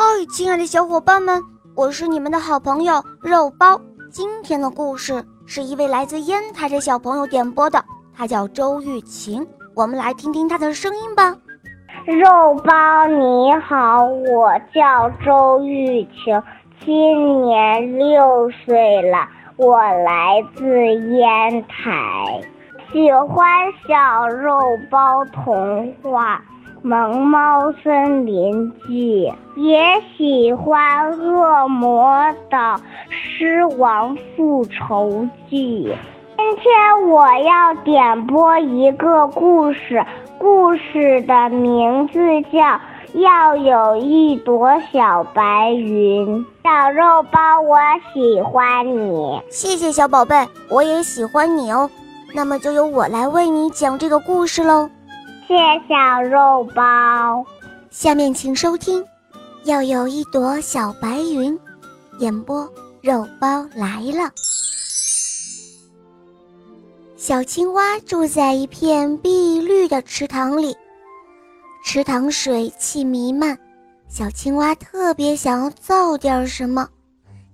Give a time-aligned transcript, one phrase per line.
[0.00, 1.42] 嗨，亲爱的小伙伴们，
[1.74, 3.80] 我是你们的好朋友肉包。
[4.12, 7.84] 今天的故事是一位来自烟台的小朋友点播的，
[8.16, 9.44] 他叫周玉琴。
[9.74, 11.36] 我们来听听他的声音吧。
[12.06, 16.40] 肉包你好，我叫周玉琴，
[16.84, 19.26] 今年六岁了，
[19.56, 22.40] 我来自烟台，
[22.92, 23.50] 喜欢
[23.88, 26.36] 小肉包童话。
[26.82, 29.78] 《萌猫森林记》也
[30.16, 32.14] 喜欢《恶魔
[32.48, 35.88] 岛狮王复仇记》。
[36.36, 40.04] 今天我要点播一个故事，
[40.38, 42.20] 故事的名字
[42.52, 42.58] 叫
[43.14, 46.44] 《要有一朵小白云》。
[46.62, 47.76] 小肉包，我
[48.14, 51.90] 喜欢你，谢谢小宝贝，我也喜欢你哦。
[52.34, 54.88] 那么就由我来为你讲这个故事喽。
[55.48, 55.54] 谢
[55.88, 57.42] 小肉包，
[57.88, 59.02] 下面请收听。
[59.64, 61.58] 要有一朵小白云，
[62.18, 64.30] 演播肉包来了。
[67.16, 70.76] 小青蛙住在一片碧绿的池塘里，
[71.82, 73.58] 池塘水汽弥漫，
[74.06, 76.86] 小青蛙特别想要造点什么。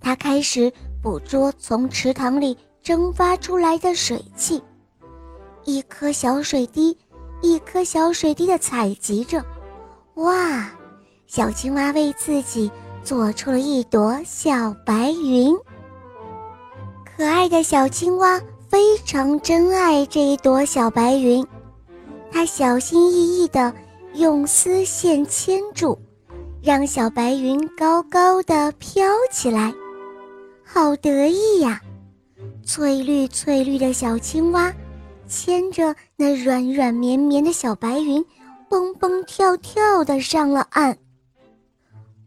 [0.00, 4.60] 它开始捕捉从池塘里蒸发出来的水汽，
[5.62, 6.98] 一颗小水滴。
[7.40, 9.44] 一颗小水滴的采集着，
[10.14, 10.70] 哇！
[11.26, 12.70] 小青蛙为自己
[13.02, 15.54] 做出了一朵小白云。
[17.04, 21.46] 可爱的小青蛙非常珍爱这一朵小白云，
[22.30, 23.72] 它小心翼翼地
[24.14, 25.98] 用丝线牵住，
[26.62, 29.72] 让小白云高高的飘起来，
[30.64, 31.80] 好得意呀！
[32.64, 34.72] 翠绿翠绿的小青蛙。
[35.26, 38.24] 牵着那软软绵绵的小白云，
[38.68, 40.96] 蹦蹦跳跳的上了岸。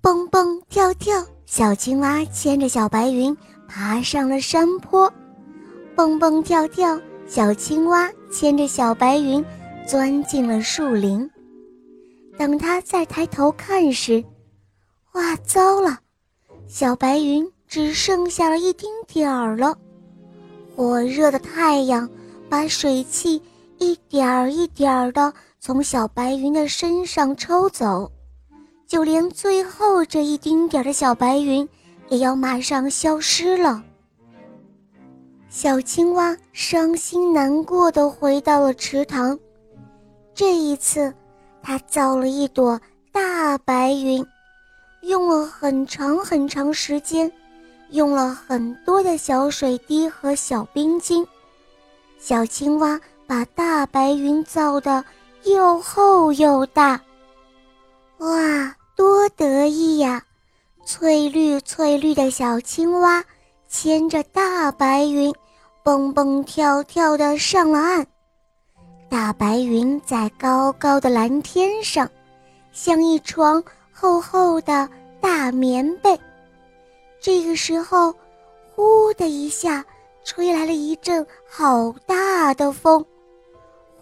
[0.00, 5.12] 蹦蹦跳跳，小青蛙牵着小白云爬上了山坡。
[5.96, 9.44] 蹦蹦跳跳，小青蛙牵着小白云
[9.86, 11.28] 钻进了树林。
[12.38, 14.24] 等它再抬头看时，
[15.14, 15.98] 哇，糟了！
[16.68, 19.76] 小白云只剩下了一丁点儿了。
[20.76, 22.08] 火热的太阳。
[22.48, 23.40] 把水汽
[23.82, 28.10] 一点儿一点儿地从小白云的身上抽走，
[28.86, 31.68] 就连最后这一丁点儿的小白云
[32.08, 33.82] 也要马上消失了。
[35.48, 39.38] 小青蛙伤心难过的回到了池塘，
[40.34, 41.12] 这一次，
[41.62, 42.80] 它造了一朵
[43.12, 44.24] 大白云，
[45.02, 47.30] 用了很长很长时间，
[47.90, 51.26] 用了很多的小水滴和小冰晶。
[52.18, 55.04] 小青蛙把大白云造得
[55.44, 57.00] 又厚又大，
[58.18, 60.22] 哇，多得意呀！
[60.84, 63.24] 翠绿翠绿的小青蛙
[63.68, 65.32] 牵着大白云，
[65.82, 68.06] 蹦蹦跳跳地上了岸。
[69.08, 72.08] 大白云在高高的蓝天上，
[72.72, 73.62] 像一床
[73.92, 74.88] 厚厚的
[75.20, 76.18] 大棉被。
[77.20, 78.14] 这个时候，
[78.74, 79.84] 呼的一下。
[80.24, 83.04] 吹来了一阵好大的风，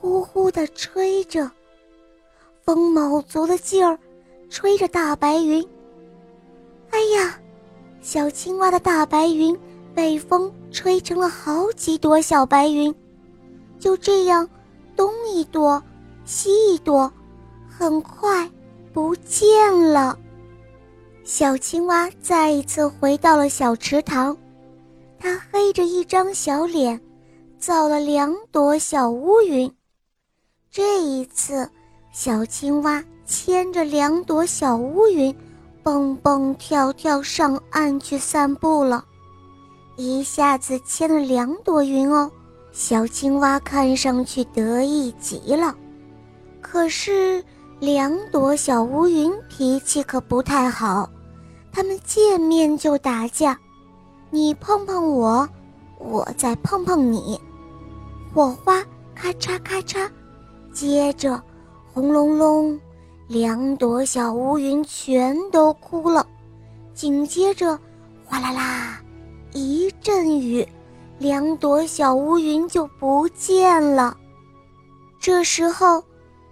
[0.00, 1.50] 呼呼地吹着，
[2.64, 3.98] 风卯足了劲儿，
[4.48, 5.62] 吹着大白云。
[6.90, 7.38] 哎呀，
[8.00, 9.56] 小青蛙的大白云
[9.94, 12.94] 被风吹成了好几朵小白云，
[13.78, 14.48] 就这样
[14.96, 15.82] 东一朵，
[16.24, 17.12] 西一朵，
[17.68, 18.50] 很快
[18.94, 20.18] 不见了。
[21.24, 24.36] 小青蛙再一次回到了小池塘。
[25.18, 26.98] 它黑着一张小脸，
[27.58, 29.70] 造了两朵小乌云。
[30.72, 31.68] 这一次，
[32.12, 35.34] 小青蛙牵着两朵小乌云，
[35.82, 39.04] 蹦蹦跳跳上岸去散步了。
[39.96, 42.30] 一下子牵了两朵云哦，
[42.70, 45.74] 小青蛙看上去得意极了。
[46.60, 47.44] 可是，
[47.80, 51.10] 两朵小乌云脾气可不太好，
[51.72, 53.58] 它们见面就打架。
[54.30, 55.48] 你碰碰我，
[55.98, 57.40] 我再碰碰你，
[58.32, 58.80] 火花
[59.16, 60.08] 咔嚓咔嚓，
[60.72, 61.40] 接着
[61.92, 62.78] 轰隆隆，
[63.28, 66.26] 两朵小乌云全都哭了。
[66.94, 67.78] 紧接着
[68.24, 69.00] 哗啦啦，
[69.52, 70.66] 一阵雨，
[71.18, 74.16] 两朵小乌云就不见了。
[75.18, 76.02] 这时候，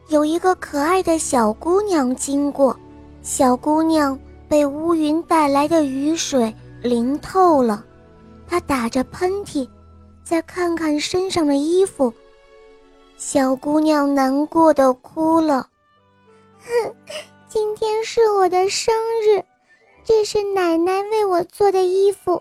[0.08, 2.76] 有一个可爱的小姑娘经过，
[3.22, 4.18] 小姑娘
[4.48, 6.54] 被乌云带来的雨水。
[6.80, 7.84] 淋透了，
[8.46, 9.68] 她打着喷嚏，
[10.22, 12.14] 再看看身上的衣服，
[13.18, 15.68] 小姑娘难过的哭了。
[16.60, 16.94] 哼，
[17.50, 18.94] 今天是我的生
[19.24, 19.44] 日，
[20.04, 22.40] 这是奶奶为我做的衣服。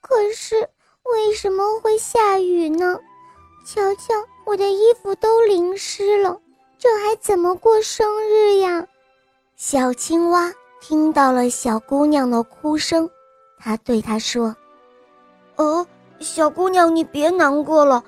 [0.00, 0.70] 可是
[1.12, 3.00] 为什么会下雨呢？
[3.66, 4.14] 瞧瞧，
[4.46, 6.40] 我的衣服都淋湿了，
[6.78, 8.86] 这还怎么过生日呀？”
[9.56, 13.10] 小青蛙听到了小姑娘的哭声，
[13.58, 14.54] 它对她说
[15.58, 15.84] ：“哦，
[16.20, 18.04] 小姑娘，你别难过了，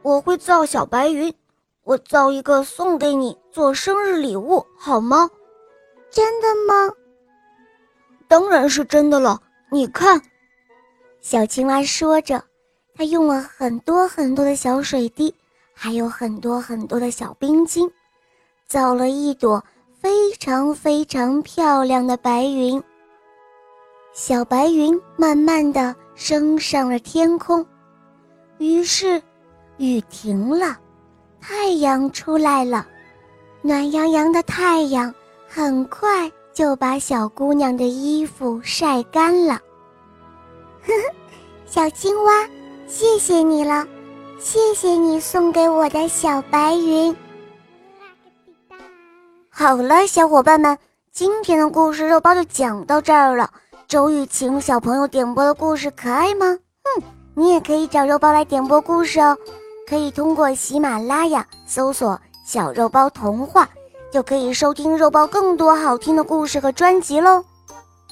[0.00, 1.32] 我会造小白云，
[1.90, 5.28] 我造一个送给你做生日礼物，好吗？”
[6.08, 6.94] 真的吗？
[8.28, 9.42] 当然是真的了。
[9.72, 10.22] 你看，
[11.20, 12.44] 小青蛙说着，
[12.94, 15.34] 它用了很多很多的小水滴，
[15.74, 17.90] 还有很多很多的小冰晶，
[18.68, 19.64] 造了一朵
[20.00, 22.80] 非常非常漂亮的白云。
[24.12, 27.66] 小白云慢慢的升上了天空，
[28.58, 29.20] 于是
[29.78, 30.78] 雨停了，
[31.40, 32.86] 太阳出来了，
[33.62, 35.12] 暖洋洋的太阳。
[35.52, 39.54] 很快就把小姑娘的衣服晒干了。
[39.54, 41.14] 呵呵，
[41.66, 42.48] 小青蛙，
[42.86, 43.84] 谢谢你了，
[44.38, 47.16] 谢谢你送给我的小白云。
[49.48, 50.78] 好了，小伙伴们，
[51.10, 53.50] 今天的故事肉包就讲到这儿了。
[53.88, 56.46] 周雨晴小朋友点播的故事可爱吗？
[56.46, 57.02] 嗯，
[57.34, 59.36] 你也可以找肉包来点播故事哦，
[59.90, 63.68] 可以通过喜马拉雅搜索“小肉包童话”。
[64.12, 67.44] 就可以收听肉包更多好听的故事和专辑喽。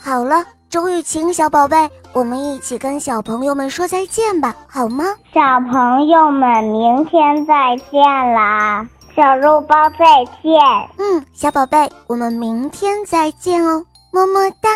[0.01, 5.05] 好了，周雨晴小宝贝，我们一起跟小朋友们说再见吧，好吗？
[5.35, 8.01] 小朋友们，明天再见
[8.33, 8.87] 啦！
[9.17, 10.53] 小肉包再见。
[10.99, 14.71] 嗯，小宝贝，我们明天再见哦，么么哒。